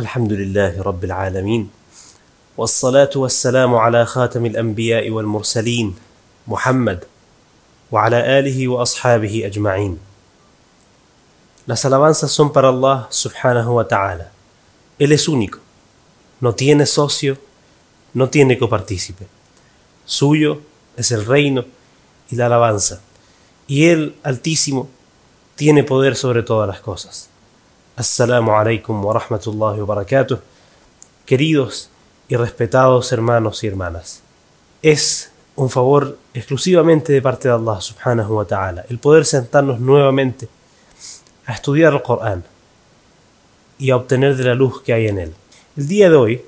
الحمد 0.00 0.32
لله 0.32 0.82
رب 0.82 1.04
العالمين 1.04 1.70
والصلاة 2.56 3.10
والسلام 3.16 3.74
على 3.74 4.06
خاتم 4.06 4.46
الأنبياء 4.46 5.10
والمرسلين 5.10 5.96
محمد 6.46 7.04
وعلى 7.92 8.38
آله 8.38 8.68
وأصحابه 8.68 9.46
أجمعين 9.46 9.98
Las 11.66 11.84
alabanzas 11.84 12.32
son 12.32 12.50
para 12.50 12.68
Allah 12.70 13.06
subhanahu 13.10 13.74
wa 13.76 13.84
ta'ala. 13.86 14.32
Él 14.98 15.12
es 15.12 15.28
único, 15.28 15.58
no 16.40 16.54
tiene 16.54 16.86
socio, 16.86 17.36
no 18.14 18.28
tiene 18.30 18.58
copartícipe. 18.58 19.26
Suyo 20.06 20.62
es 20.96 21.12
el 21.12 21.26
reino 21.26 21.66
y 22.30 22.36
la 22.36 22.46
alabanza. 22.46 23.02
Y 23.68 23.84
Él, 23.84 24.16
Altísimo, 24.24 24.88
tiene 25.54 25.84
poder 25.84 26.16
sobre 26.16 26.42
todas 26.42 26.66
las 26.66 26.80
cosas. 26.80 27.28
Assalamu 28.00 28.52
alaikum 28.52 29.04
wa 29.04 29.12
rahmatullahi 29.12 29.78
wa 29.80 29.94
barakatuh. 29.94 30.40
Queridos 31.26 31.90
y 32.30 32.36
respetados 32.36 33.12
hermanos 33.12 33.62
y 33.62 33.66
hermanas. 33.66 34.22
Es 34.80 35.30
un 35.54 35.68
favor 35.68 36.16
exclusivamente 36.32 37.12
de 37.12 37.20
parte 37.20 37.48
de 37.48 37.54
Allah 37.56 37.78
subhanahu 37.78 38.36
wa 38.36 38.46
ta'ala 38.46 38.86
el 38.88 38.98
poder 38.98 39.26
sentarnos 39.26 39.80
nuevamente 39.80 40.48
a 41.44 41.52
estudiar 41.52 41.92
el 41.92 42.00
Corán 42.00 42.42
y 43.78 43.90
a 43.90 43.96
obtener 43.96 44.34
de 44.34 44.44
la 44.44 44.54
luz 44.54 44.80
que 44.80 44.94
hay 44.94 45.08
en 45.08 45.18
él. 45.18 45.34
El 45.76 45.86
día 45.86 46.08
de 46.08 46.16
hoy 46.16 46.42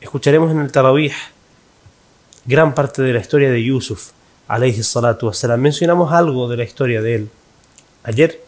escucharemos 0.00 0.50
en 0.50 0.58
el 0.58 0.72
Tarawih 0.72 1.12
gran 2.46 2.74
parte 2.74 3.02
de 3.02 3.12
la 3.12 3.20
historia 3.20 3.52
de 3.52 3.62
Yusuf, 3.62 4.10
alayhi 4.48 4.82
salatu 4.82 5.28
wassalam. 5.28 5.60
Mencionamos 5.60 6.12
algo 6.12 6.48
de 6.48 6.56
la 6.56 6.64
historia 6.64 7.00
de 7.00 7.14
él 7.14 7.30
ayer, 8.02 8.47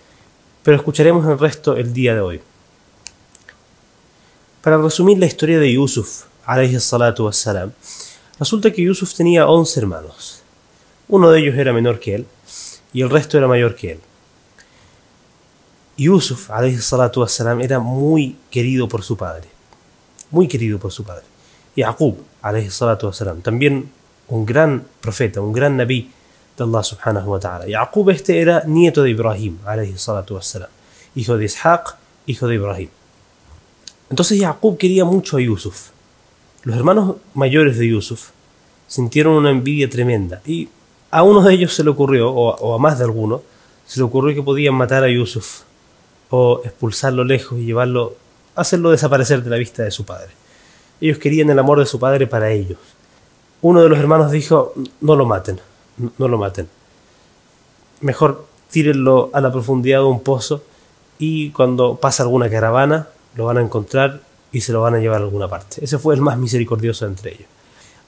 pero 0.62 0.77
escucharemos 0.77 1.27
el 1.27 1.38
resto 1.38 1.77
el 1.77 1.92
día 1.92 2.14
de 2.14 2.20
hoy. 2.20 2.41
Para 4.62 4.78
resumir 4.78 5.19
la 5.19 5.27
historia 5.27 5.59
de 5.59 5.73
Yusuf, 5.73 6.24
wassalam, 6.46 7.72
resulta 8.39 8.70
que 8.72 8.83
Yusuf 8.83 9.14
tenía 9.14 9.47
11 9.47 9.81
hermanos. 9.81 10.42
Uno 11.08 11.31
de 11.31 11.41
ellos 11.41 11.56
era 11.56 11.72
menor 11.72 11.98
que 11.98 12.14
él 12.16 12.27
y 12.92 13.03
el 13.03 13.11
resto 13.11 13.38
era 13.38 13.48
mayor 13.48 13.75
que 13.75 13.92
él. 13.92 14.00
Yusuf, 15.97 16.50
wassalam, 16.50 17.61
era 17.61 17.78
muy 17.78 18.36
querido 18.50 18.88
por 18.88 19.03
su 19.03 19.16
padre. 19.16 19.48
Muy 20.31 20.47
querido 20.47 20.78
por 20.78 20.92
su 20.92 21.05
padre. 21.05 21.25
Yaqub, 21.77 22.19
salatu 22.70 23.11
también 23.42 23.91
un 24.28 24.47
gran 24.47 24.86
profeta, 25.00 25.41
un 25.41 25.53
gran 25.53 25.77
nabí 25.77 26.11
de 26.64 26.78
Allah 26.78 27.25
wa 27.27 27.41
ta'ala. 27.41 27.66
Yaqub 27.66 28.11
este 28.11 28.41
era 28.41 28.62
nieto 28.66 29.03
de 29.03 29.11
Ibrahim, 29.11 29.58
alayhi 29.64 29.97
salatu 29.97 30.34
wassalam. 30.34 30.69
Hijo 31.14 31.36
de 31.36 31.44
Ishaq, 31.44 31.97
hijo 32.27 32.47
de 32.47 32.55
Ibrahim. 32.55 32.89
Entonces 34.11 34.39
Yaqub 34.39 34.77
quería 34.77 35.05
mucho 35.05 35.36
a 35.36 35.41
Yusuf. 35.41 35.91
Los 36.64 36.77
hermanos 36.77 37.16
mayores 37.34 37.78
de 37.78 37.88
Yusuf 37.88 38.31
sintieron 38.86 39.34
una 39.34 39.50
envidia 39.50 39.88
tremenda 39.88 40.42
y 40.44 40.69
a 41.11 41.22
uno 41.22 41.42
de 41.42 41.55
ellos 41.55 41.75
se 41.75 41.83
le 41.83 41.91
ocurrió, 41.91 42.31
o, 42.31 42.55
o 42.55 42.75
a 42.75 42.78
más 42.78 42.98
de 42.98 43.05
alguno, 43.05 43.42
se 43.86 43.98
le 43.98 44.05
ocurrió 44.05 44.34
que 44.34 44.42
podían 44.42 44.75
matar 44.75 45.03
a 45.03 45.08
Yusuf 45.08 45.62
o 46.28 46.61
expulsarlo 46.64 47.25
lejos 47.25 47.58
y 47.58 47.64
llevarlo, 47.64 48.14
hacerlo 48.55 48.91
desaparecer 48.91 49.42
de 49.42 49.50
la 49.50 49.56
vista 49.56 49.83
de 49.83 49.91
su 49.91 50.05
padre. 50.05 50.31
Ellos 51.00 51.19
querían 51.19 51.50
el 51.50 51.58
amor 51.58 51.78
de 51.78 51.86
su 51.86 51.98
padre 51.98 52.27
para 52.27 52.50
ellos. 52.50 52.78
Uno 53.62 53.83
de 53.83 53.88
los 53.88 53.98
hermanos 53.98 54.31
dijo, 54.31 54.72
no 55.00 55.16
lo 55.16 55.27
maten, 55.27 55.61
no 56.19 56.29
lo 56.29 56.39
maten. 56.39 56.69
Mejor 58.01 58.47
tírenlo 58.70 59.31
a 59.33 59.41
la 59.41 59.53
profundidad 59.53 59.98
de 59.98 60.05
un 60.05 60.23
pozo 60.23 60.62
y 61.19 61.51
cuando 61.51 61.97
pasa 61.97 62.23
alguna 62.23 62.48
caravana 62.48 63.09
lo 63.37 63.45
van 63.47 63.59
a 63.59 63.61
encontrar 63.61 64.21
y 64.53 64.62
se 64.62 64.73
lo 64.73 64.81
van 64.81 64.95
a 64.95 64.98
llevar 64.98 65.21
a 65.21 65.25
alguna 65.25 65.48
parte. 65.48 65.84
Ese 65.84 65.98
fue 65.98 66.15
el 66.15 66.21
más 66.21 66.39
misericordioso 66.39 67.06
entre 67.06 67.34
ellos. 67.34 67.48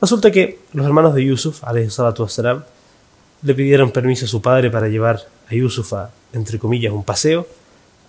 Resulta 0.00 0.30
que 0.30 0.60
los 0.72 0.84
hermanos 0.86 1.14
de 1.14 1.24
Yusuf, 1.24 1.62
wassalam, 1.62 2.64
le 3.42 3.54
pidieron 3.54 3.90
permiso 3.90 4.24
a 4.24 4.28
su 4.28 4.40
padre 4.40 4.70
para 4.70 4.88
llevar 4.88 5.20
a 5.48 5.54
Yusuf 5.54 5.92
a, 5.92 6.10
entre 6.32 6.58
comillas, 6.58 6.92
un 6.92 7.04
paseo 7.04 7.46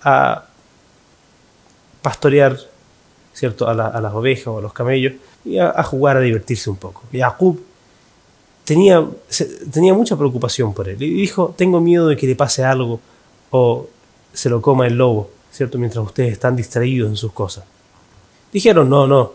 a 0.03 0.45
pastorear 2.01 2.57
¿cierto? 3.33 3.67
A, 3.67 3.73
la, 3.73 3.87
a, 3.87 3.99
las 3.99 4.13
ovejas 4.13 4.47
o 4.47 4.59
a 4.59 4.61
los 4.61 4.73
camellos 4.73 5.13
y 5.43 5.57
a, 5.57 5.83
jugar, 5.83 6.17
a 6.17 6.19
divertirse 6.21 6.69
un 6.69 6.77
poco. 6.77 7.03
Y 7.11 7.19
Jacob 7.19 7.59
tenía, 8.63 9.05
tenía 9.71 9.93
mucha 9.93 10.17
preocupación 10.17 10.73
por 10.73 10.89
él 10.89 11.01
y 11.01 11.09
dijo, 11.11 11.53
tengo 11.57 11.81
miedo 11.81 12.07
de 12.07 12.17
que 12.17 12.27
le 12.27 12.35
pase 12.35 12.63
algo 12.63 12.99
o 13.51 13.87
se 14.31 14.49
lo 14.49 14.61
coma 14.61 14.87
el 14.87 14.95
lobo, 14.95 15.29
¿cierto? 15.51 15.77
Mientras 15.77 16.03
ustedes 16.03 16.33
están 16.33 16.55
distraídos 16.55 17.09
en 17.09 17.17
sus 17.17 17.31
cosas. 17.31 17.65
Dijeron, 18.51 18.89
no, 18.89 19.07
no, 19.07 19.33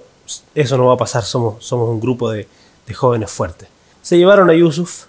eso 0.55 0.77
no 0.77 0.87
va 0.87 0.95
a 0.95 0.97
pasar, 0.97 1.25
somos, 1.25 1.65
somos 1.65 1.89
un 1.89 2.01
grupo 2.01 2.31
de, 2.31 2.49
de 2.87 2.95
jóvenes 2.95 3.31
fuertes. 3.31 3.69
Se 4.03 4.17
llevaron 4.17 4.51
a 4.51 4.55
Yusuf 4.55 5.07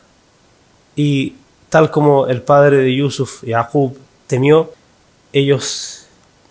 y 0.96 1.36
tal 1.70 1.92
como 1.92 2.28
el 2.28 2.42
padre 2.42 2.78
de 2.78 2.96
Yusuf, 2.96 3.44
Jacob, 3.48 3.94
temió, 4.28 4.72
ellos 5.32 6.06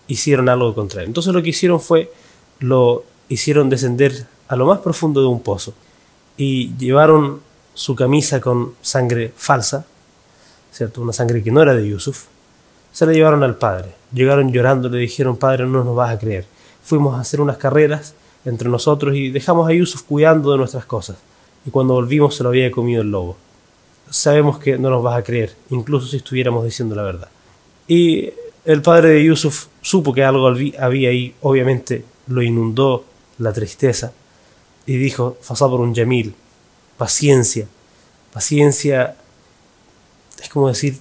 hicieron 0.06 0.48
algo 0.48 0.74
contra 0.74 1.02
él. 1.02 1.08
Entonces 1.08 1.32
lo 1.32 1.42
que 1.42 1.50
hicieron 1.50 1.80
fue, 1.80 2.12
lo 2.60 3.04
hicieron 3.28 3.68
descender 3.68 4.26
a 4.48 4.56
lo 4.56 4.66
más 4.66 4.78
profundo 4.78 5.20
de 5.20 5.26
un 5.26 5.40
pozo 5.40 5.74
y 6.36 6.74
llevaron 6.76 7.40
su 7.78 7.94
camisa 7.94 8.40
con 8.40 8.74
sangre 8.82 9.32
falsa, 9.36 9.86
¿cierto? 10.72 11.00
Una 11.00 11.12
sangre 11.12 11.44
que 11.44 11.52
no 11.52 11.62
era 11.62 11.76
de 11.76 11.88
Yusuf. 11.88 12.24
Se 12.90 13.06
la 13.06 13.12
llevaron 13.12 13.44
al 13.44 13.56
padre. 13.56 13.94
Llegaron 14.12 14.52
llorando, 14.52 14.88
le 14.88 14.98
dijeron, 14.98 15.36
padre, 15.36 15.64
no 15.64 15.84
nos 15.84 15.94
vas 15.94 16.10
a 16.10 16.18
creer. 16.18 16.44
Fuimos 16.82 17.16
a 17.16 17.20
hacer 17.20 17.40
unas 17.40 17.56
carreras 17.56 18.14
entre 18.44 18.68
nosotros 18.68 19.14
y 19.14 19.30
dejamos 19.30 19.68
a 19.68 19.72
Yusuf 19.72 20.02
cuidando 20.02 20.50
de 20.50 20.58
nuestras 20.58 20.86
cosas. 20.86 21.18
Y 21.64 21.70
cuando 21.70 21.94
volvimos 21.94 22.34
se 22.34 22.42
lo 22.42 22.48
había 22.48 22.68
comido 22.72 23.00
el 23.02 23.12
lobo. 23.12 23.36
Sabemos 24.10 24.58
que 24.58 24.76
no 24.76 24.90
nos 24.90 25.04
vas 25.04 25.16
a 25.16 25.22
creer, 25.22 25.54
incluso 25.70 26.08
si 26.08 26.16
estuviéramos 26.16 26.64
diciendo 26.64 26.96
la 26.96 27.02
verdad. 27.02 27.28
Y 27.86 28.32
el 28.64 28.82
padre 28.82 29.10
de 29.10 29.24
Yusuf 29.24 29.66
supo 29.82 30.12
que 30.12 30.24
algo 30.24 30.48
había 30.48 31.10
ahí, 31.10 31.32
obviamente 31.42 32.04
lo 32.26 32.42
inundó 32.42 33.04
la 33.38 33.52
tristeza 33.52 34.12
y 34.84 34.96
dijo, 34.96 35.36
un 35.60 35.94
Yamil, 35.94 36.34
paciencia, 36.98 37.66
paciencia, 38.32 39.16
es 40.42 40.48
como 40.50 40.68
decir, 40.68 40.98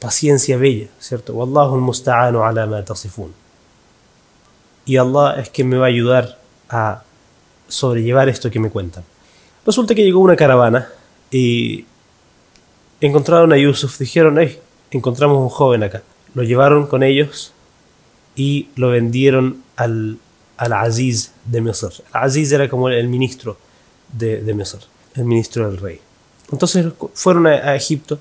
paciencia 0.00 0.56
bella, 0.56 0.88
¿cierto? 0.98 1.34
Wallahu 1.34 1.74
al-musta'anu 1.74 2.42
ala 2.42 2.66
ma 2.66 2.82
tasifun. 2.82 3.34
Y 4.86 4.96
Allah 4.96 5.40
es 5.40 5.50
quien 5.50 5.68
me 5.68 5.76
va 5.76 5.86
a 5.86 5.88
ayudar 5.88 6.38
a 6.70 7.02
sobrellevar 7.68 8.28
esto 8.28 8.50
que 8.50 8.58
me 8.58 8.70
cuentan. 8.70 9.04
Resulta 9.66 9.94
que 9.94 10.02
llegó 10.02 10.20
una 10.20 10.36
caravana 10.36 10.88
y 11.30 11.84
encontraron 13.00 13.52
a 13.52 13.58
Yusuf, 13.58 13.98
dijeron, 13.98 14.38
hey, 14.38 14.58
encontramos 14.90 15.38
un 15.38 15.50
joven 15.50 15.82
acá. 15.82 16.02
Lo 16.34 16.42
llevaron 16.42 16.86
con 16.86 17.02
ellos 17.02 17.52
y 18.34 18.68
lo 18.76 18.90
vendieron 18.90 19.62
al, 19.76 20.18
al 20.56 20.72
Aziz 20.72 21.32
de 21.44 21.60
Misr. 21.60 21.92
El 22.14 22.20
Aziz 22.22 22.52
era 22.52 22.68
como 22.68 22.88
el 22.88 23.08
ministro 23.08 23.58
de, 24.12 24.42
de 24.42 24.54
Misr, 24.54 24.80
el 25.14 25.24
ministro 25.24 25.70
del 25.70 25.78
rey. 25.78 26.00
Entonces 26.52 26.86
fueron 27.14 27.46
a, 27.46 27.74
Egipto, 27.74 28.18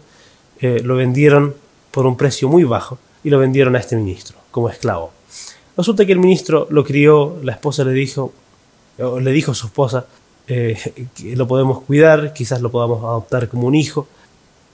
eh, 0.59 0.81
lo 0.84 0.96
vendieron 0.96 1.56
por 1.92 2.06
un 2.06 2.18
precio 2.18 2.50
muy 2.50 2.64
bajo 2.64 2.98
y 3.24 3.30
lo 3.30 3.40
vendieron 3.40 3.75
a 3.75 3.80
este 3.80 3.96
ministro 3.96 4.38
como 4.52 4.70
esclavo. 4.70 5.12
Resulta 5.78 6.06
que 6.06 6.12
el 6.12 6.20
ministro 6.20 6.68
lo 6.72 6.84
crió, 6.84 7.38
la 7.44 7.53
esposa 7.53 7.84
le 7.84 7.92
dijo, 7.92 8.34
o 8.97 9.20
le 9.20 9.31
dijo 9.31 9.52
a 9.52 9.56
su 9.56 9.68
esposa, 9.68 10.06
eh, 10.47 10.78
que 11.16 11.36
lo 11.36 11.47
podemos 11.47 11.81
cuidar, 11.81 12.34
quizás 12.34 12.62
lo 12.62 12.72
podamos 12.72 13.03
adoptar 13.03 13.47
como 13.47 13.68
un 13.68 13.76
hijo. 13.76 14.08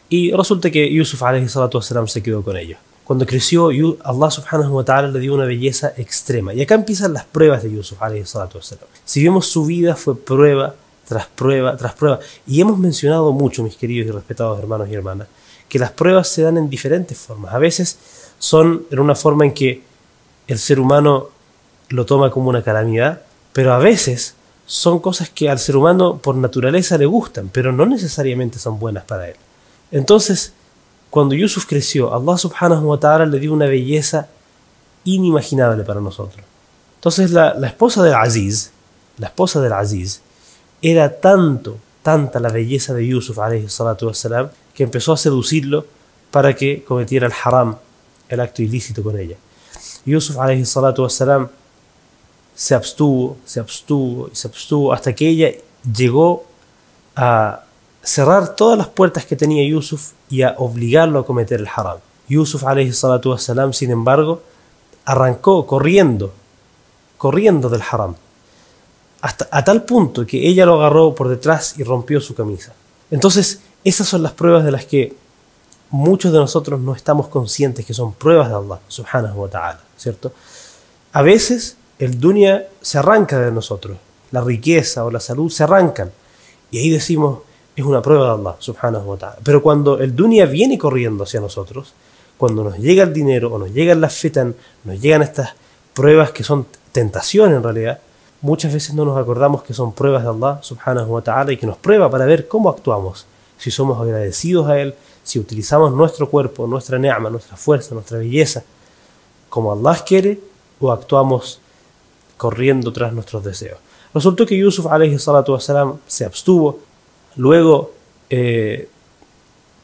Y 0.10 0.32
resulta 0.32 0.70
que 0.72 0.92
Yusuf 0.92 1.20
salam 1.20 2.08
se 2.08 2.24
quedó 2.24 2.44
con 2.44 2.56
ellos. 2.56 2.80
Cuando 3.04 3.26
creció, 3.26 3.70
Allah 4.04 4.32
subhanahu 4.32 4.78
wa 4.78 4.86
ta'ala 4.86 5.10
le 5.10 5.20
dio 5.20 5.34
una 5.34 5.46
belleza 5.46 5.94
extrema. 5.98 6.54
Y 6.54 6.62
acá 6.62 6.76
empiezan 6.76 7.12
las 7.12 7.26
pruebas 7.26 7.64
de 7.64 7.72
Yusuf 7.72 7.98
salam. 8.00 8.88
Si 9.04 9.24
vemos 9.24 9.48
su 9.48 9.66
vida 9.66 9.96
fue 9.96 10.16
prueba 10.16 10.76
tras 11.08 11.28
prueba 11.28 11.76
tras 11.78 11.94
prueba. 11.94 12.20
Y 12.48 12.62
hemos 12.62 12.78
mencionado 12.78 13.32
mucho, 13.32 13.64
mis 13.64 13.76
queridos 13.76 14.08
y 14.08 14.12
respetados 14.12 14.60
hermanos 14.60 14.88
y 14.90 14.94
hermanas, 14.94 15.28
que 15.68 15.80
las 15.80 15.92
pruebas 15.92 16.28
se 16.28 16.44
dan 16.44 16.58
en 16.58 16.70
diferentes 16.70 17.18
formas. 17.18 17.54
A 17.54 17.58
veces 17.58 17.98
son 18.40 18.86
en 18.92 19.00
una 19.00 19.16
forma 19.16 19.46
en 19.46 19.54
que 19.54 19.84
el 20.48 20.60
ser 20.60 20.80
humano 20.80 21.30
lo 21.90 22.06
toma 22.06 22.32
como 22.32 22.50
una 22.50 22.64
calamidad, 22.64 23.22
pero 23.54 23.74
a 23.74 23.78
veces 23.78 24.36
son 24.66 25.00
cosas 25.00 25.30
que 25.30 25.50
al 25.50 25.60
ser 25.60 25.76
humano 25.76 26.18
por 26.18 26.36
naturaleza 26.36 26.98
le 26.98 27.06
gustan, 27.06 27.50
pero 27.52 27.72
no 27.72 27.86
necesariamente 27.86 28.60
son 28.60 28.80
buenas 28.80 29.04
para 29.04 29.30
él. 29.30 29.36
Entonces, 29.92 30.54
cuando 31.10 31.36
Yusuf 31.36 31.66
creció, 31.68 32.14
Allah 32.14 32.38
subhanahu 32.38 32.90
wa 32.90 33.00
ta'ala 33.00 33.26
le 33.26 33.40
dio 33.40 33.54
una 33.54 33.66
belleza 33.66 34.28
inimaginable 35.04 35.84
para 35.84 36.02
nosotros. 36.02 36.44
Entonces 36.96 37.32
la, 37.32 37.54
la 37.54 37.68
esposa 37.68 38.02
del 38.02 38.16
Aziz, 38.16 38.72
la 39.18 39.28
esposa 39.28 39.62
del 39.62 39.74
Aziz, 39.74 40.22
era 40.84 41.20
tanto, 41.22 41.78
tanta 42.04 42.40
la 42.42 42.50
belleza 42.50 42.94
de 42.94 43.08
Yusuf 43.08 43.38
wassalam, 43.38 44.50
que 44.76 44.84
empezó 44.84 45.14
a 45.14 45.18
seducirlo 45.18 45.86
para 46.30 46.56
que 46.56 46.84
cometiera 46.84 47.26
el 47.28 47.34
haram, 47.44 47.78
el 48.28 48.40
acto 48.42 48.62
ilícito 48.62 49.02
con 49.02 49.18
ella. 49.18 49.38
Yusuf 50.06 50.36
wassalam 50.36 51.48
se 52.54 52.76
abstuvo, 52.76 53.38
se 53.46 53.62
abstuvo 53.62 54.28
y 54.28 54.36
se 54.36 54.48
abstuvo 54.48 54.94
hasta 54.94 55.16
que 55.16 55.30
ella 55.30 55.52
llegó 55.96 56.44
a 57.16 57.64
cerrar 58.04 58.56
todas 58.56 58.78
las 58.78 58.90
puertas 58.90 59.26
que 59.26 59.38
tenía 59.38 59.66
Yusuf 59.66 60.12
y 60.30 60.42
a 60.42 60.56
obligarlo 60.58 61.20
a 61.20 61.26
cometer 61.26 61.62
el 61.62 61.68
haram. 61.74 62.00
Yusuf 62.28 62.64
wassalam, 62.64 63.72
sin 63.72 63.92
embargo, 63.92 64.42
arrancó 65.06 65.66
corriendo, 65.66 66.34
corriendo 67.18 67.70
del 67.70 67.82
haram, 67.90 68.16
hasta 69.24 69.48
a 69.52 69.64
tal 69.64 69.84
punto 69.86 70.26
que 70.28 70.46
ella 70.46 70.66
lo 70.66 70.76
agarró 70.76 71.16
por 71.16 71.30
detrás 71.30 71.76
y 71.78 71.84
rompió 71.84 72.20
su 72.20 72.36
camisa. 72.36 72.74
Entonces, 73.10 73.62
esas 73.86 74.06
son 74.06 74.22
las 74.22 74.34
pruebas 74.34 74.66
de 74.66 74.72
las 74.72 74.84
que 74.84 75.16
muchos 75.92 76.34
de 76.34 76.40
nosotros 76.40 76.82
no 76.82 76.94
estamos 76.94 77.30
conscientes 77.30 77.86
que 77.86 77.94
son 77.94 78.12
pruebas 78.12 78.50
de 78.50 78.56
Allah, 78.56 78.80
subhanahu 78.90 79.44
wa 79.44 79.50
ta'ala, 79.50 79.80
¿cierto? 79.96 80.34
A 81.14 81.22
veces 81.22 81.78
el 82.00 82.20
dunya 82.20 82.68
se 82.82 82.98
arranca 82.98 83.40
de 83.40 83.50
nosotros, 83.50 83.98
la 84.32 84.42
riqueza 84.42 85.06
o 85.06 85.10
la 85.10 85.22
salud 85.22 85.50
se 85.50 85.64
arrancan, 85.64 86.12
y 86.70 86.80
ahí 86.80 86.90
decimos, 86.90 87.40
es 87.78 87.86
una 87.86 88.02
prueba 88.02 88.26
de 88.26 88.42
Allah, 88.42 88.58
subhanahu 88.60 89.12
wa 89.12 89.18
ta'ala. 89.18 89.38
Pero 89.42 89.64
cuando 89.64 90.00
el 90.00 90.14
dunya 90.14 90.46
viene 90.48 90.78
corriendo 90.78 91.24
hacia 91.24 91.40
nosotros, 91.40 91.94
cuando 92.38 92.66
nos 92.66 92.78
llega 92.78 93.04
el 93.04 93.14
dinero 93.14 93.54
o 93.54 93.58
nos 93.58 93.72
llegan 93.72 94.02
las 94.02 94.16
fitan, 94.16 94.54
nos 94.84 95.00
llegan 95.00 95.22
estas 95.22 95.52
pruebas 95.94 96.32
que 96.32 96.44
son 96.44 96.68
tentación 96.92 97.54
en 97.54 97.64
realidad, 97.64 98.02
muchas 98.44 98.74
veces 98.74 98.94
no 98.94 99.06
nos 99.06 99.18
acordamos 99.18 99.64
que 99.64 99.74
son 99.74 99.94
pruebas 99.94 100.24
de 100.24 100.30
Allah 100.30 100.60
subhanahu 100.62 101.14
wa 101.14 101.22
ta'ala 101.22 101.54
y 101.54 101.58
que 101.58 101.66
nos 101.66 101.78
prueba 101.78 102.12
para 102.12 102.26
ver 102.26 102.48
cómo 102.48 102.70
actuamos, 102.70 103.26
si 103.58 103.72
somos 103.72 104.00
agradecidos 104.00 104.68
a 104.68 104.80
Él, 104.80 104.94
si 105.24 105.40
utilizamos 105.40 105.94
nuestro 105.94 106.30
cuerpo, 106.30 106.68
nuestra 106.68 107.00
neama, 107.00 107.30
nuestra 107.30 107.56
fuerza, 107.56 107.96
nuestra 107.96 108.18
belleza, 108.18 108.64
como 109.50 109.72
Allah 109.72 109.98
quiere, 110.06 110.40
o 110.82 110.92
actuamos 110.92 111.62
corriendo 112.36 112.92
tras 112.92 113.14
nuestros 113.14 113.46
deseos. 113.46 113.80
Resultó 114.14 114.46
que 114.46 114.58
Yusuf 114.58 114.88
se 116.06 116.26
abstuvo, 116.26 116.80
luego, 117.38 117.94
eh, 118.30 118.90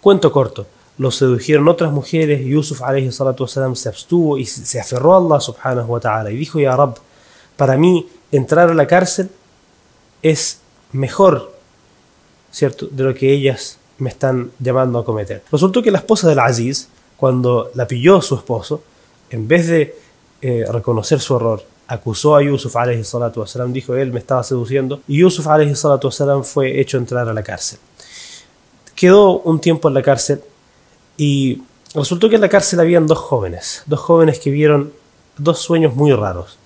cuento 0.01 0.33
corto, 0.33 0.67
lo 0.97 1.11
sedujeron 1.11 1.69
otras 1.69 1.93
mujeres, 1.93 2.45
Yusuf 2.45 2.81
se 3.09 3.89
abstuvo 3.89 4.37
y 4.37 4.45
se 4.45 4.79
aferró 4.81 5.13
a 5.13 5.17
Allah 5.17 5.39
subhanahu 5.39 5.93
wa 5.93 5.99
ta'ala 6.01 6.31
y 6.31 6.35
dijo, 6.35 6.59
Ya 6.59 6.75
Rab, 6.75 6.99
para 7.59 7.75
mí 7.75 8.07
entrar 8.31 8.69
a 8.69 8.73
la 8.73 8.87
cárcel 8.87 9.29
es 10.21 10.61
mejor, 10.93 11.53
¿cierto?, 12.51 12.87
de 12.89 13.03
lo 13.03 13.13
que 13.13 13.33
ellas 13.33 13.79
me 13.97 14.09
están 14.09 14.51
llamando 14.59 14.97
a 14.97 15.03
cometer. 15.03 15.43
Resultó 15.51 15.83
que 15.83 15.91
la 15.91 15.97
esposa 15.97 16.29
del 16.29 16.39
Aziz, 16.39 16.87
cuando 17.17 17.69
la 17.75 17.85
pilló 17.85 18.21
su 18.21 18.35
esposo, 18.35 18.81
en 19.29 19.45
vez 19.49 19.67
de 19.67 19.93
eh, 20.41 20.65
reconocer 20.71 21.19
su 21.19 21.35
error, 21.35 21.61
acusó 21.87 22.37
a 22.37 22.41
Yusuf 22.41 22.73
wasalam, 22.73 23.73
dijo 23.73 23.93
él 23.93 24.13
me 24.13 24.19
estaba 24.19 24.41
seduciendo, 24.41 25.01
y 25.05 25.17
Yusuf 25.17 25.45
wasalam, 25.45 26.45
fue 26.45 26.79
hecho 26.79 26.97
entrar 26.97 27.27
a 27.27 27.33
la 27.33 27.43
cárcel. 27.43 27.79
Quedó 28.95 29.39
un 29.39 29.59
tiempo 29.59 29.89
en 29.89 29.95
la 29.95 30.01
cárcel 30.01 30.41
y 31.17 31.61
resultó 31.93 32.29
que 32.29 32.35
en 32.35 32.41
la 32.41 32.47
cárcel 32.47 32.79
habían 32.79 33.05
dos 33.05 33.17
jóvenes, 33.17 33.83
dos 33.85 33.99
jóvenes 33.99 34.39
que 34.39 34.49
vieron 34.49 34.93
dos 35.37 35.59
sueños 35.59 35.93
muy 35.93 36.13
raros. 36.13 36.58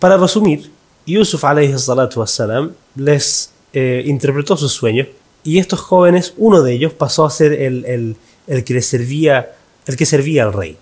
Para 0.00 0.16
resumir, 0.16 0.70
Yusuf 1.06 1.44
wassalam, 1.44 2.72
les 2.96 3.52
eh, 3.72 4.02
interpretó 4.06 4.56
sus 4.56 4.72
sueños 4.72 5.08
y 5.44 5.58
estos 5.58 5.80
jóvenes, 5.80 6.34
uno 6.36 6.62
de 6.62 6.72
ellos 6.72 6.92
pasó 6.92 7.24
a 7.24 7.30
ser 7.30 7.52
el, 7.52 8.16
que 8.64 8.74
le 8.74 8.82
servía, 8.82 9.52
el 9.86 9.96
que 9.96 10.06
servía 10.06 10.44
al 10.44 10.52
rey. 10.52 10.76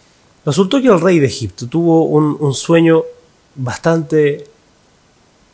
Resultó 0.47 0.81
que 0.81 0.89
el 0.89 1.01
rey 1.01 1.19
de 1.19 1.27
Egipto 1.27 1.69
tuvo 1.69 2.05
un, 2.05 2.37
un 2.41 2.55
sueño 2.55 3.03
bastante 3.55 4.47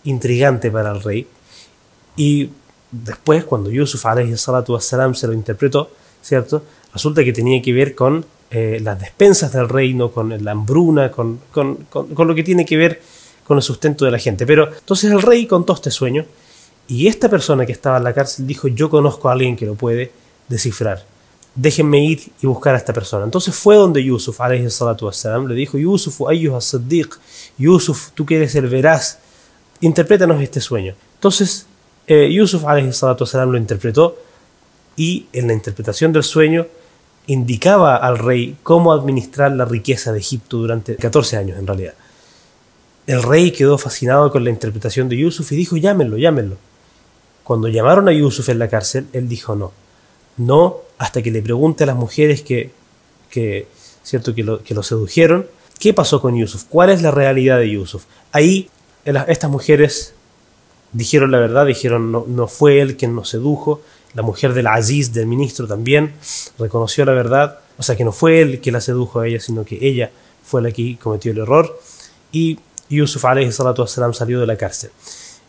intrigante 0.04 0.70
para 0.70 0.92
el 0.92 1.02
rey 1.02 1.26
y 2.16 2.50
después 2.90 3.44
cuando 3.44 3.70
Yusuf 3.70 4.04
wassalam, 4.04 5.14
se 5.14 5.26
lo 5.26 5.32
interpretó, 5.32 5.90
¿cierto? 6.22 6.62
resulta 6.92 7.24
que 7.24 7.32
tenía 7.32 7.60
que 7.60 7.72
ver 7.72 7.94
con 7.94 8.24
eh, 8.50 8.78
las 8.80 9.00
despensas 9.00 9.52
del 9.52 9.68
reino, 9.68 10.12
con 10.12 10.44
la 10.44 10.50
hambruna, 10.52 11.10
con, 11.10 11.40
lo 11.52 12.34
que 12.34 12.44
tiene 12.44 12.64
que 12.64 12.76
ver 12.76 13.02
con 13.46 13.56
el 13.56 13.62
sustento 13.62 14.04
de 14.04 14.10
la 14.10 14.18
gente. 14.18 14.46
Pero 14.46 14.72
entonces 14.72 15.10
el 15.10 15.22
rey 15.22 15.46
contó 15.46 15.74
este 15.74 15.90
sueño 15.90 16.24
y 16.88 17.06
esta 17.06 17.28
persona 17.28 17.64
que 17.64 17.72
estaba 17.72 17.98
en 17.98 18.04
la 18.04 18.12
cárcel 18.12 18.46
dijo, 18.46 18.68
yo 18.68 18.90
conozco 18.90 19.28
a 19.28 19.32
alguien 19.32 19.56
que 19.56 19.66
lo 19.66 19.74
puede 19.74 20.12
descifrar. 20.48 21.04
Déjenme 21.54 22.04
ir 22.04 22.32
y 22.42 22.46
buscar 22.46 22.74
a 22.74 22.78
esta 22.78 22.92
persona. 22.92 23.24
Entonces 23.24 23.54
fue 23.54 23.76
donde 23.76 24.02
Yusuf, 24.02 24.40
wassalam, 24.40 25.46
le 25.46 25.54
dijo, 25.54 25.78
Yusuf, 25.78 26.20
ayyuha 26.28 26.60
siddiq, 26.60 27.16
Yusuf, 27.58 28.10
tú 28.14 28.26
que 28.26 28.36
eres 28.36 28.54
el 28.56 28.68
veraz, 28.68 29.18
interprétanos 29.80 30.42
este 30.42 30.60
sueño. 30.60 30.94
Entonces 31.14 31.66
eh, 32.06 32.30
Yusuf, 32.30 32.64
wassalam, 32.64 33.50
lo 33.50 33.58
interpretó 33.58 34.18
y 34.96 35.26
en 35.32 35.46
la 35.46 35.54
interpretación 35.54 36.12
del 36.12 36.24
sueño 36.24 36.66
indicaba 37.26 37.96
al 37.96 38.18
rey 38.18 38.56
cómo 38.62 38.92
administrar 38.92 39.52
la 39.52 39.64
riqueza 39.64 40.12
de 40.12 40.18
Egipto 40.18 40.58
durante 40.58 40.96
14 40.96 41.36
años 41.36 41.58
en 41.58 41.66
realidad. 41.66 41.94
El 43.06 43.22
rey 43.22 43.50
quedó 43.50 43.76
fascinado 43.78 44.30
con 44.32 44.44
la 44.44 44.50
interpretación 44.50 45.08
de 45.08 45.16
Yusuf 45.16 45.52
y 45.52 45.56
dijo, 45.56 45.76
llámenlo, 45.76 46.16
llámenlo. 46.16 46.56
Cuando 47.42 47.68
llamaron 47.68 48.08
a 48.08 48.12
Yusuf 48.12 48.48
en 48.48 48.58
la 48.58 48.68
cárcel, 48.68 49.06
él 49.12 49.28
dijo 49.28 49.54
no. 49.54 49.72
No 50.36 50.78
hasta 50.98 51.22
que 51.22 51.30
le 51.30 51.42
pregunte 51.42 51.84
a 51.84 51.86
las 51.86 51.96
mujeres 51.96 52.42
que, 52.42 52.70
que, 53.30 53.68
¿cierto? 54.02 54.34
que, 54.34 54.42
lo, 54.42 54.82
sedujeron, 54.82 55.46
¿qué 55.78 55.92
pasó 55.92 56.20
con 56.20 56.36
Yusuf? 56.36 56.64
¿Cuál 56.68 56.90
es 56.90 57.02
la 57.02 57.10
realidad 57.10 57.58
de 57.58 57.70
Yusuf? 57.70 58.04
Ahí 58.32 58.70
estas 59.04 59.50
mujeres 59.50 60.14
dijeron 60.92 61.30
la 61.30 61.38
verdad, 61.38 61.66
dijeron 61.66 62.10
no, 62.10 62.24
no 62.26 62.46
fue 62.46 62.80
él 62.80 62.96
quien 62.96 63.14
nos 63.14 63.28
sedujo, 63.28 63.82
la 64.14 64.22
mujer 64.22 64.54
del 64.54 64.68
Aziz, 64.68 65.12
del 65.12 65.26
ministro 65.26 65.66
también, 65.66 66.14
reconoció 66.58 67.04
la 67.04 67.12
verdad, 67.12 67.58
o 67.76 67.82
sea 67.82 67.96
que 67.96 68.04
no 68.04 68.12
fue 68.12 68.40
él 68.40 68.60
que 68.60 68.72
la 68.72 68.80
sedujo 68.80 69.20
a 69.20 69.26
ella, 69.26 69.40
sino 69.40 69.64
que 69.64 69.78
ella 69.86 70.10
fue 70.42 70.62
la 70.62 70.70
que 70.70 70.96
cometió 70.98 71.32
el 71.32 71.38
error, 71.38 71.78
y 72.30 72.58
Yusuf 72.88 73.24
wassalam, 73.24 74.14
salió 74.14 74.40
de 74.40 74.46
la 74.46 74.56
cárcel. 74.56 74.90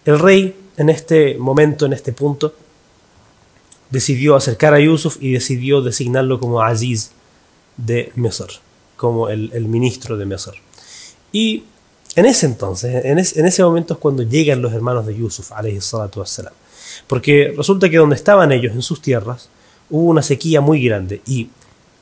El 0.05 0.19
rey, 0.19 0.55
en 0.77 0.89
este 0.89 1.35
momento, 1.37 1.85
en 1.85 1.93
este 1.93 2.13
punto, 2.13 2.53
decidió 3.89 4.35
acercar 4.35 4.73
a 4.73 4.79
Yusuf 4.79 5.17
y 5.19 5.33
decidió 5.33 5.81
designarlo 5.81 6.39
como 6.39 6.61
Aziz 6.61 7.11
de 7.77 8.11
Mesor, 8.15 8.49
como 8.97 9.29
el, 9.29 9.67
ministro 9.67 10.17
de 10.17 10.25
Mesor. 10.25 10.55
Y 11.31 11.63
en 12.15 12.25
ese 12.25 12.45
entonces, 12.45 13.03
en, 13.05 13.17
en, 13.19 13.45
ese 13.45 13.63
momento 13.63 13.95
es 13.95 13.99
cuando 13.99 14.23
llegan 14.23 14.61
los 14.61 14.73
hermanos 14.73 15.05
de 15.05 15.15
Yusuf, 15.15 15.51
wassalam. 15.51 16.53
Porque 17.07 17.53
resulta 17.55 17.89
que 17.89 17.97
donde 17.97 18.15
estaban 18.15 18.51
ellos, 18.51 18.73
en 18.73 18.81
sus 18.81 19.01
tierras, 19.01 19.49
hubo 19.89 20.09
una 20.09 20.21
sequía 20.21 20.61
muy 20.61 20.83
grande. 20.83 21.21
Y 21.25 21.49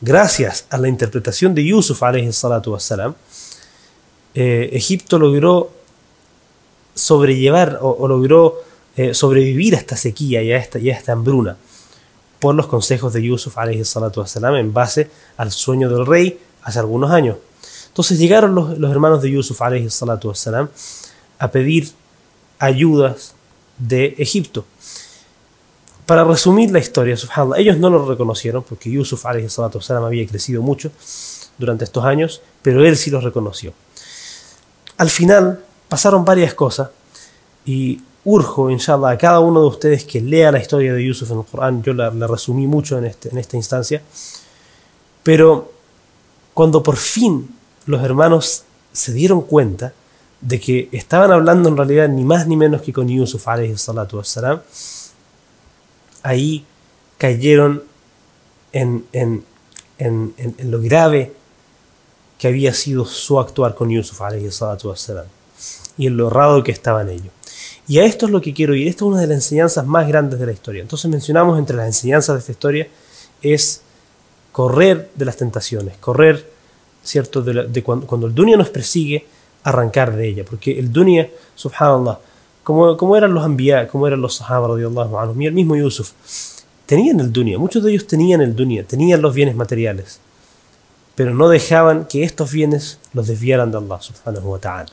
gracias 0.01 0.65
a 0.69 0.77
la 0.77 0.87
interpretación 0.87 1.55
de 1.55 1.65
Yusuf, 1.65 2.01
wassalam, 2.01 3.15
eh, 4.35 4.69
Egipto 4.73 5.19
logró 5.19 5.71
sobrellevar 6.95 7.79
o, 7.81 8.07
logró 8.07 8.61
eh, 8.95 9.13
sobrevivir 9.13 9.75
a 9.75 9.77
esta 9.77 9.97
sequía 9.97 10.41
y 10.41 10.51
a 10.51 10.57
esta, 10.57 11.11
hambruna 11.11 11.57
por 12.39 12.55
los 12.55 12.67
consejos 12.67 13.13
de 13.13 13.23
Yusuf 13.23 13.57
wassalam, 13.57 14.55
en 14.55 14.73
base 14.73 15.09
al 15.37 15.51
sueño 15.51 15.89
del 15.89 16.05
rey 16.05 16.39
hace 16.63 16.79
algunos 16.79 17.11
años. 17.11 17.37
Entonces 17.87 18.19
llegaron 18.19 18.53
los, 18.53 18.91
hermanos 18.91 19.21
de 19.21 19.31
Yusuf 19.31 19.61
wassalam, 19.61 20.69
a 21.39 21.51
pedir 21.51 21.91
ayudas 22.59 23.35
de 23.77 24.15
Egipto. 24.17 24.65
Para 26.05 26.25
resumir 26.25 26.69
la 26.71 26.79
historia, 26.79 27.15
ellos 27.57 27.77
no 27.77 27.89
lo 27.89 28.05
reconocieron 28.05 28.63
porque 28.63 28.91
Yusuf 28.91 29.23
salam 29.49 30.03
había 30.03 30.27
crecido 30.27 30.61
mucho 30.61 30.91
durante 31.57 31.85
estos 31.85 32.03
años, 32.03 32.41
pero 32.61 32.85
él 32.85 32.97
sí 32.97 33.09
los 33.09 33.23
reconoció. 33.23 33.73
Al 34.97 35.09
final 35.09 35.63
pasaron 35.89 36.23
varias 36.25 36.53
cosas 36.53 36.89
y 37.65 38.01
urjo, 38.25 38.69
inshallah, 38.69 39.12
a 39.12 39.17
cada 39.17 39.39
uno 39.39 39.62
de 39.62 39.67
ustedes 39.67 40.05
que 40.05 40.21
lea 40.21 40.51
la 40.51 40.59
historia 40.59 40.93
de 40.93 41.03
Yusuf 41.03 41.31
en 41.31 41.39
el 41.39 41.45
Corán. 41.45 41.83
Yo 41.83 41.93
la, 41.93 42.09
resumí 42.27 42.67
mucho 42.67 42.97
en, 42.97 43.05
este, 43.05 43.29
en 43.29 43.38
esta 43.38 43.57
instancia. 43.57 44.01
Pero 45.23 45.71
cuando 46.53 46.83
por 46.83 46.97
fin 46.97 47.50
los 47.85 48.03
hermanos 48.03 48.63
se 48.91 49.13
dieron 49.13 49.41
cuenta 49.41 49.93
de 50.41 50.59
que 50.59 50.89
estaban 50.91 51.31
hablando 51.31 51.69
en 51.69 51.77
realidad 51.77 52.09
ni 52.09 52.23
más 52.23 52.47
ni 52.47 52.57
menos 52.57 52.81
que 52.81 52.93
con 52.93 53.07
Yusuf 53.07 53.47
wassalam, 53.47 54.62
ahí 56.21 56.65
cayeron 57.17 57.83
en, 58.73 59.05
en, 59.13 59.45
en, 59.97 60.33
en, 60.38 60.71
lo 60.71 60.81
grave 60.81 61.33
que 62.43 62.50
había 62.50 62.73
sido 62.73 63.05
su 63.05 63.39
actuar 63.39 63.73
con 63.73 63.89
Yusuf 63.89 64.19
y 65.97 66.07
en 66.07 66.17
lo 66.17 66.62
que 66.62 66.73
estaba 66.73 67.01
en 67.01 67.07
ello. 67.12 67.31
Y 67.88 68.00
a 68.00 68.03
esto 68.03 68.25
es 68.25 68.33
lo 68.33 68.41
que 68.41 68.53
quiero 68.53 68.75
ir. 68.75 68.89
Esta 68.89 69.05
es 69.05 69.12
una 69.12 69.21
de 69.21 69.27
las 69.27 69.35
enseñanzas 69.35 69.88
más 69.88 70.05
grandes 70.09 70.41
de 70.41 70.45
la 70.47 70.51
historia. 70.51 70.81
Entonces 70.81 71.09
mencionamos 71.09 71.57
entre 71.57 71.77
las 71.77 71.85
enseñanzas 71.85 72.35
de 72.35 72.39
esta 72.41 72.51
historia 72.51 72.89
es 73.41 73.81
correr 74.51 75.09
de 75.15 75.23
las 75.23 75.38
tentaciones, 75.38 75.95
correr, 76.01 76.45
¿cierto? 77.01 77.41
De, 77.41 77.81
cuando, 77.81 78.07
cuando, 78.07 78.27
el 78.27 78.35
dunya 78.35 78.57
nos 78.57 78.67
persigue, 78.67 79.25
arrancar 79.63 80.13
de 80.13 80.27
ella, 80.27 80.43
porque 80.43 80.77
el 80.77 80.91
dunya, 80.91 81.29
subhanallah, 81.55 82.19
como, 82.62 82.97
como 82.97 83.15
eran 83.15 83.33
los 83.33 83.45
anbiya, 83.45 83.88
como 83.88 84.05
eran 84.05 84.19
los 84.19 84.35
sahaba 84.35 84.67
radiyallahu 84.67 85.17
anhum, 85.17 85.41
y 85.41 85.45
el 85.45 85.53
mismo 85.53 85.77
Yusuf, 85.77 86.12
tenían 86.85 87.21
el 87.21 87.31
dunya, 87.31 87.57
muchos 87.57 87.81
de 87.85 87.91
ellos 87.91 88.05
tenían 88.05 88.41
el 88.41 88.53
dunya, 88.53 88.83
tenían 88.83 89.21
los 89.21 89.33
bienes 89.33 89.55
materiales, 89.55 90.19
pero 91.14 91.34
no 91.34 91.48
dejaban 91.48 92.04
que 92.06 92.22
estos 92.22 92.52
bienes 92.52 92.98
los 93.12 93.26
desviaran 93.26 93.70
de 93.70 93.78
Allah 93.78 93.98
subhanahu 94.00 94.52
wa 94.52 94.58
ta'ala. 94.58 94.92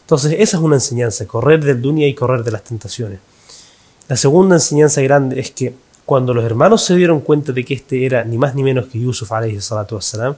Entonces, 0.00 0.32
esa 0.38 0.56
es 0.56 0.62
una 0.62 0.76
enseñanza, 0.76 1.26
correr 1.26 1.64
del 1.64 1.80
dunya 1.82 2.06
y 2.06 2.14
correr 2.14 2.44
de 2.44 2.50
las 2.50 2.64
tentaciones. 2.64 3.18
La 4.08 4.16
segunda 4.16 4.56
enseñanza 4.56 5.00
grande 5.02 5.40
es 5.40 5.50
que 5.50 5.74
cuando 6.04 6.34
los 6.34 6.44
hermanos 6.44 6.82
se 6.82 6.94
dieron 6.94 7.20
cuenta 7.20 7.52
de 7.52 7.64
que 7.64 7.74
este 7.74 8.04
era 8.04 8.24
ni 8.24 8.36
más 8.36 8.54
ni 8.54 8.62
menos 8.62 8.86
que 8.86 9.00
Yusuf 9.00 9.32
alayhi 9.32 9.60
salatu 9.60 9.94
wassalam, 9.94 10.36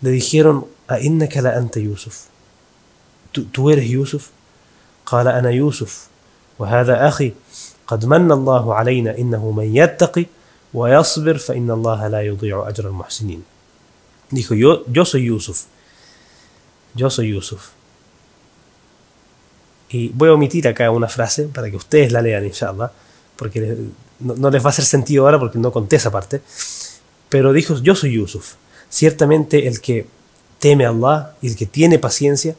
le 0.00 0.10
dijeron, 0.10 0.66
a 0.88 1.00
innaka 1.00 1.42
la 1.42 1.56
anta 1.56 1.80
Yusuf. 1.80 2.26
¿Tú, 3.32 3.44
tú 3.46 3.70
eres 3.70 3.88
Yusuf? 3.88 4.30
قال 5.06 5.28
أنا 5.28 5.50
يوسف 5.50 6.08
وهذا 6.58 7.08
أخي 7.08 7.32
قد 7.86 8.06
من 8.06 8.32
الله 8.32 8.74
علينا 8.74 9.18
إنه 9.18 9.50
من 9.50 9.76
يتقي 9.76 10.26
ويصبر 10.74 11.38
فإن 11.38 11.70
الله 11.70 12.08
لا 12.08 12.20
يضيع 12.22 12.68
أجر 12.68 12.88
المحسنين 12.88 13.42
Dijo, 14.30 14.54
yo, 14.54 14.84
yo 14.86 15.04
soy 15.04 15.26
Yusuf. 15.26 15.64
Yo 16.94 17.10
soy 17.10 17.28
Yusuf. 17.28 17.70
Y 19.88 20.08
voy 20.08 20.28
a 20.30 20.32
omitir 20.32 20.66
acá 20.66 20.90
una 20.90 21.08
frase 21.08 21.44
para 21.44 21.70
que 21.70 21.76
ustedes 21.76 22.10
la 22.10 22.20
lean, 22.20 22.44
inshallah, 22.44 22.90
porque 23.36 23.76
no, 24.18 24.34
no, 24.34 24.50
les 24.50 24.62
va 24.62 24.66
a 24.66 24.70
hacer 24.70 24.84
sentido 24.84 25.24
ahora 25.24 25.38
porque 25.38 25.58
no 25.58 25.70
conté 25.70 25.96
esa 25.96 26.10
parte. 26.10 26.42
Pero 27.28 27.52
dijo, 27.52 27.78
yo 27.80 27.94
soy 27.94 28.14
Yusuf. 28.14 28.54
Ciertamente 28.88 29.68
el 29.68 29.80
que 29.80 30.06
teme 30.58 30.86
a 30.86 30.90
Allah 30.90 31.34
y 31.40 31.48
el 31.48 31.56
que 31.56 31.66
tiene 31.66 31.98
paciencia, 31.98 32.56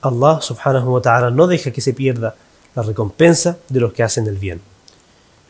Allah 0.00 0.40
subhanahu 0.40 0.94
wa 0.94 1.02
ta'ala 1.02 1.30
no 1.30 1.46
deja 1.46 1.70
que 1.70 1.80
se 1.80 1.92
pierda 1.92 2.36
la 2.74 2.82
recompensa 2.82 3.58
de 3.68 3.80
los 3.80 3.92
que 3.92 4.02
hacen 4.02 4.26
el 4.26 4.36
bien. 4.36 4.60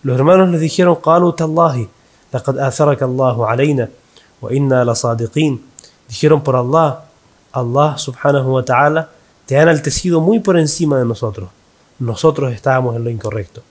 Los 0.03 0.17
hermanos 0.17 0.49
les 0.51 0.61
dijeron, 0.61 0.97
قالوا 0.97 1.33
تالله 1.33 1.87
لقد 2.35 2.59
آثرك 2.59 3.03
الله 3.03 3.47
علينا 3.47 3.89
وإنا 3.89 3.89
لصادقين. 3.89 3.89
Dijeron 6.08 6.44
por 6.44 6.56
Allah, 6.56 7.06
Allah 7.52 7.98
subhanahu 7.98 8.54
wa 8.54 8.64
ta'ala 8.64 9.10
te 9.46 9.58
ha 9.58 9.64
enaltecido 9.64 10.22
muy 10.22 10.40
por 10.40 10.58
encima 10.58 10.98
de 10.98 11.06
nosotros. 11.06 11.50
Nosotros 12.00 12.54
estábamos 12.54 12.96
en 12.96 13.04
lo 13.04 13.10
incorrecto. 13.10 13.62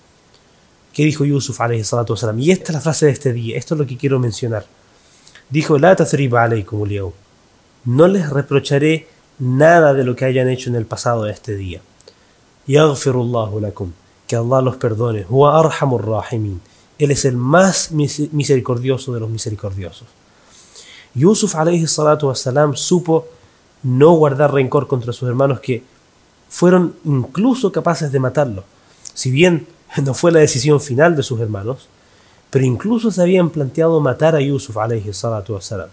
¿Qué 0.93 1.05
dijo 1.05 1.25
Yusuf 1.25 1.61
alayhi 1.61 1.85
salatu 1.85 2.12
wasalam? 2.12 2.38
Y 2.38 2.50
esta 2.50 2.73
es 2.73 2.75
la 2.75 2.81
frase 2.81 3.07
de 3.07 3.12
este 3.12 3.33
día, 3.33 3.57
esto 3.57 3.75
es 3.75 3.81
lo 3.81 3.87
que 3.87 3.97
quiero 3.97 4.19
mencionar. 4.19 4.67
Dijo, 5.49 5.79
La 5.79 5.97
tathriba 5.97 6.45
alaykum 6.45 6.83
al 6.83 7.12
No 7.85 8.09
les 8.09 8.31
reprocharé 8.31 9.09
nada 9.38 9.95
de 9.95 10.05
lo 10.05 10.14
que 10.14 10.25
hayan 10.25 10.49
hecho 10.49 10.71
en 10.71 10.76
el 10.76 10.87
pasado 10.87 11.25
de 11.25 11.33
este 11.33 11.57
día. 11.57 11.81
Yaghfirullahu 12.67 13.61
lakum. 13.61 13.93
Que 14.26 14.37
Allah 14.37 14.62
los 14.62 14.76
perdone. 14.76 15.26
Huwa 15.29 15.59
arhamur 15.59 16.07
rahimin. 16.07 16.61
Él 16.99 17.11
es 17.11 17.25
el 17.25 17.37
más 17.37 17.91
misericordioso 17.91 19.12
de 19.12 19.21
los 19.21 19.29
misericordiosos. 19.29 20.09
Yusuf 21.14 21.54
alayhi 21.54 21.87
salatu 21.87 22.28
wasalam 22.28 22.76
supo 22.76 23.26
no 23.83 24.12
guardar 24.12 24.52
rencor 24.52 24.87
contra 24.87 25.12
sus 25.12 25.28
hermanos 25.28 25.61
que 25.61 25.83
fueron 26.49 26.95
incluso 27.04 27.73
capaces 27.73 28.12
de 28.12 28.21
matarlo. 28.21 28.64
Si 29.14 29.31
bien 29.31 29.66
no 30.02 30.14
fue 30.14 30.33
la 30.33 30.40
decisión 30.40 30.81
final 30.81 31.16
de 31.16 31.23
sus 31.23 31.40
hermanos, 31.40 31.88
pero 32.50 32.64
incluso 32.64 33.11
se 33.11 33.23
habían 33.23 33.50
planteado 33.50 34.00
matar 34.00 34.37
a 34.37 34.40
Yusuf 34.40 34.76
alayhi 34.76 35.12
salatu 35.12 35.54
wasalam. 35.54 35.88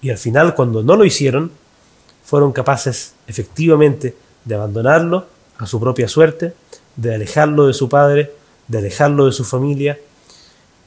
Y 0.00 0.10
al 0.10 0.18
final, 0.18 0.54
cuando 0.54 0.82
no 0.82 0.96
lo 0.96 1.04
hicieron, 1.04 1.52
fueron 2.24 2.52
capaces 2.52 3.14
efectivamente 3.26 4.16
de 4.44 4.54
abandonarlo 4.54 5.26
a 5.58 5.66
su 5.66 5.78
propia 5.78 6.08
suerte, 6.08 6.54
de 6.96 7.14
alejarlo 7.14 7.66
de 7.66 7.74
su 7.74 7.88
padre, 7.88 8.32
de 8.68 8.78
alejarlo 8.78 9.26
de 9.26 9.32
su 9.32 9.44
familia 9.44 9.98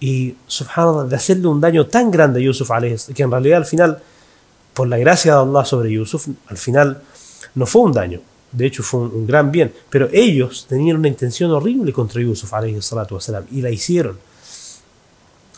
y, 0.06 0.38
subhanallah, 0.46 1.06
de 1.06 1.16
hacerle 1.16 1.48
un 1.48 1.60
daño 1.60 1.88
tan 1.88 2.12
grande 2.12 2.40
a 2.40 2.44
Yusuf 2.44 2.70
que 3.16 3.24
en 3.24 3.32
realidad 3.32 3.58
al 3.58 3.66
final 3.66 4.04
por 4.76 4.88
la 4.88 5.00
gracia 5.00 5.34
de 5.34 5.40
Allah 5.40 5.66
sobre 5.66 5.92
Yusuf, 5.92 6.28
al 6.48 6.58
final 6.58 7.02
no 7.56 7.66
fue 7.66 7.82
un 7.82 7.92
daño, 7.92 8.22
de 8.52 8.68
hecho 8.68 8.84
fue 8.84 9.00
un, 9.00 9.26
gran 9.26 9.52
bien, 9.52 9.74
pero 9.90 10.08
ellos 10.14 10.68
tenían 10.70 10.98
una 10.98 11.08
intención 11.08 11.50
horrible 11.50 11.92
contra 11.92 12.22
Yusuf 12.22 12.54
y 13.52 13.62
la 13.62 13.72
hicieron. 13.72 14.20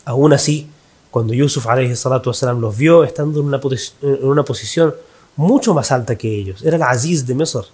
Aún 0.05 0.31
así, 0.31 0.69
cuando 1.11 1.33
Yusuf 1.33 1.65
wasalam, 1.65 2.61
los 2.61 2.77
vio 2.77 3.03
estando 3.03 3.41
en 3.41 3.47
una, 3.47 3.59
en 4.01 4.25
una 4.25 4.43
posición 4.43 4.95
mucho 5.35 5.73
más 5.73 5.91
alta 5.91 6.15
que 6.15 6.33
ellos, 6.33 6.63
era 6.63 6.77
el 6.77 6.83
Aziz 6.83 7.25
de 7.25 7.35
Misr. 7.35 7.65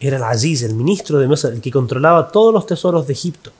Era 0.00 0.16
el 0.16 0.22
Aziz, 0.22 0.62
el 0.62 0.74
ministro 0.74 1.18
de 1.18 1.28
Misr, 1.28 1.52
el 1.52 1.60
que 1.60 1.70
controlaba 1.70 2.28
todos 2.28 2.54
los 2.54 2.64
tesoros 2.64 3.06
de 3.06 3.12
Egipto. 3.12 3.52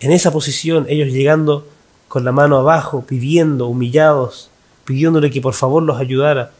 En 0.00 0.12
esa 0.12 0.30
posición, 0.30 0.86
ellos 0.88 1.08
llegando 1.08 1.66
con 2.08 2.24
la 2.24 2.32
mano 2.32 2.58
abajo, 2.58 3.04
pidiendo, 3.06 3.66
humillados, 3.66 4.50
pidiéndole 4.84 5.30
que 5.30 5.40
por 5.40 5.54
favor 5.54 5.82
los 5.82 5.98
ayudara. 5.98 6.52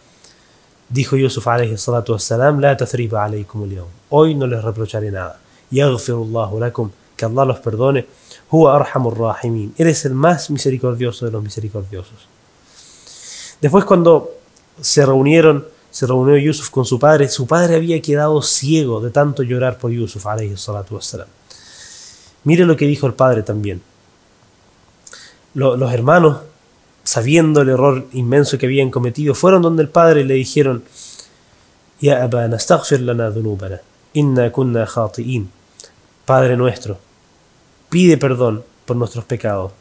Dijo 0.89 1.17
Yusuf 1.17 1.47
alayhi 1.47 1.77
salatu 1.77 2.13
wassalam, 2.13 2.61
La 2.61 2.77
tathriba 2.77 3.25
alaykum 3.25 3.65
al 3.65 3.85
Hoy 4.11 4.35
no 4.35 4.47
les 4.47 4.63
reprocharé 4.63 5.11
nada. 5.11 5.39
Yaghfirullahu 5.71 6.61
lakum, 6.61 6.91
que 7.17 7.25
Allah 7.25 7.45
los 7.45 7.59
perdone. 7.59 8.07
Huwa 8.51 8.77
arhamur 8.77 9.19
rahimin. 9.19 9.75
Él 9.77 9.89
es 9.89 10.05
el 10.05 10.15
más 10.15 10.51
misericordioso 10.51 11.27
de 11.27 11.33
los 11.33 11.43
misericordiosos. 11.43 12.29
Después 13.61 13.85
cuando 13.85 14.31
se 14.81 15.05
reunieron, 15.05 15.67
se 15.91 16.07
reunió 16.07 16.37
Yusuf 16.37 16.71
con 16.71 16.85
su 16.85 16.99
padre, 16.99 17.29
su 17.29 17.47
padre 17.47 17.77
había 17.77 18.01
quedado 18.03 18.43
ciego 18.43 19.01
de 19.01 19.11
tanto 19.11 19.43
llorar 19.43 19.79
por 19.79 19.91
Yusuf 19.91 20.27
alayhi 20.27 20.57
salatu 20.57 20.97
wassalam. 20.97 21.29
Mire 22.46 22.66
lo 22.66 22.76
que 22.76 22.86
dijo 22.88 23.08
el 23.08 23.14
padre 23.14 23.44
también 23.44 23.82
los 25.54 25.94
hermanos, 25.94 26.38
sabiendo 27.04 27.62
el 27.62 27.70
error 27.70 28.06
inmenso 28.14 28.58
que 28.58 28.68
habían 28.68 28.90
cometido, 28.90 29.36
fueron 29.36 29.62
donde 29.62 29.84
el 29.84 29.90
padre 29.90 30.22
y 30.22 30.24
le 30.24 30.36
dijeron, 30.36 30.84
Ya 32.00 32.24
abana, 32.24 32.58
lana 33.00 33.30
dhunubana, 33.30 33.82
inna 34.14 34.52
kunna 34.52 34.86
khati'in. 34.86 35.50
Padre 36.26 36.56
nuestro, 36.56 37.00
pide 37.90 38.18
perdón 38.18 38.64
por 38.86 38.96
nuestros 38.96 39.26
pecados. 39.26 39.72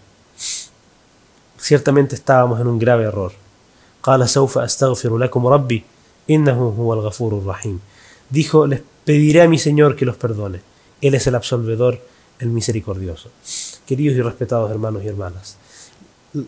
Ciertamente 1.59 2.15
estábamos 2.15 2.61
en 2.61 2.67
un 2.67 2.79
grave 2.79 3.05
error. 3.05 3.33
قال 4.03 4.29
سوف 4.29 4.59
أستغفر 4.59 5.19
لكم 5.19 5.47
ربي 5.47 5.85
إنه 6.31 6.75
هو 6.79 6.95
الغفور 6.95 7.39
الرحيم. 7.39 7.81
Dijo, 8.31 8.67
les 8.67 8.81
pediré 9.05 9.43
a 9.43 9.49
mi 9.49 9.59
Señor 9.59 9.95
que 9.95 10.07
los 10.07 10.17
perdone. 10.17 10.62
Él 11.03 11.15
es 11.15 11.27
el 11.27 11.35
absolvedor, 11.35 12.00
el 12.39 12.50
misericordioso. 12.50 13.30
Queridos 13.86 14.18
y 14.18 14.22
respetados 14.22 14.72
hermanos 14.72 15.04
y 15.04 15.08
hermanas, 15.08 15.58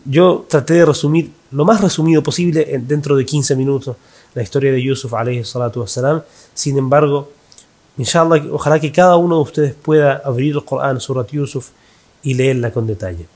yo 0.05 0.45
traté 0.49 0.75
de 0.75 0.85
resumir 0.85 1.31
lo 1.51 1.63
más 1.65 1.81
resumido 1.81 2.21
posible 2.21 2.81
dentro 2.85 3.15
de 3.15 3.25
15 3.25 3.55
minutos 3.55 3.95
la 4.37 4.43
historia 4.43 4.71
de 4.71 4.81
Yusuf 4.81 5.13
alayhi 5.13 5.43
salatu 5.43 5.81
wassalam. 5.81 6.21
Sin 6.53 6.77
embargo, 6.77 7.31
inshallah, 7.97 8.43
ojalá 8.51 8.79
que 8.79 8.91
cada 8.91 9.15
uno 9.15 9.37
de 9.37 9.41
ustedes 9.41 9.73
pueda 9.73 10.21
abrir 10.23 10.55
el 10.55 10.63
Corán, 10.63 11.01
Surat 11.01 11.31
Yusuf, 11.31 11.69
y 12.21 12.35
leerla 12.35 12.71
con 12.71 12.85
detalle. 12.85 13.27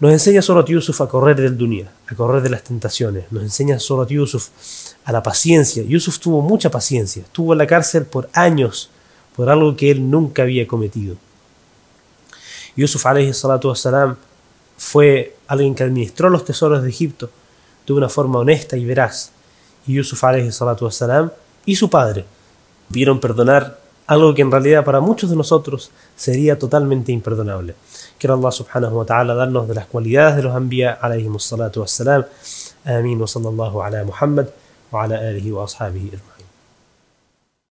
Nos 0.00 0.12
enseña 0.12 0.42
Surat 0.42 0.66
Yusuf 0.66 1.00
a 1.00 1.08
correr 1.08 1.40
del 1.40 1.56
dunya, 1.56 1.92
a 2.08 2.14
correr 2.16 2.42
de 2.42 2.50
las 2.50 2.64
tentaciones. 2.64 3.30
Nos 3.30 3.44
enseña 3.44 3.78
Surat 3.78 4.08
Yusuf 4.08 4.48
a 5.04 5.12
la 5.12 5.22
paciencia. 5.22 5.84
Yusuf 5.84 6.18
tuvo 6.18 6.42
mucha 6.42 6.70
paciencia. 6.70 7.22
Estuvo 7.22 7.52
en 7.52 7.58
la 7.58 7.66
cárcel 7.66 8.06
por 8.06 8.28
años 8.32 8.90
por 9.36 9.50
algo 9.50 9.76
que 9.76 9.90
él 9.90 10.10
nunca 10.10 10.42
había 10.42 10.66
cometido. 10.66 11.16
Yusuf 12.76 13.04
wassalam 13.04 14.16
fue 14.76 15.36
alguien 15.46 15.74
que 15.74 15.84
administró 15.84 16.28
los 16.28 16.44
tesoros 16.44 16.82
de 16.82 16.88
Egipto 16.88 17.30
de 17.86 17.92
una 17.92 18.08
forma 18.08 18.40
honesta 18.40 18.76
y 18.76 18.84
veraz. 18.84 19.32
Y 19.86 19.94
Yusuf 19.94 20.22
wassalam, 20.22 21.30
y 21.64 21.76
su 21.76 21.88
padre 21.88 22.24
vieron 22.88 23.20
perdonar 23.20 23.78
algo 24.06 24.34
que 24.34 24.42
en 24.42 24.50
realidad 24.50 24.84
para 24.84 25.00
muchos 25.00 25.30
de 25.30 25.36
nosotros 25.36 25.90
sería 26.14 26.58
totalmente 26.58 27.12
imperdonable. 27.12 27.74
Quiero 28.18 28.34
Allah 28.34 28.52
subhanahu 28.52 28.98
wa 28.98 29.04
ta'ala 29.04 29.34
darnos 29.34 29.68
de 29.68 29.74
las 29.74 29.86
cualidades 29.86 30.36
de 30.36 30.42
los 30.44 30.54
anbiya 30.54 30.92
alayhi 30.92 31.28
salatu 31.38 31.80
wassalam. 31.80 32.24
Amin 32.84 33.20
wa 33.20 33.26
sallallahu 33.26 33.82
ala 33.82 34.04
Muhammad 34.04 34.46
wa 34.92 35.04
ala 35.04 35.18
alihi 35.18 35.50
wa 35.50 35.64
ashabihi 35.64 36.35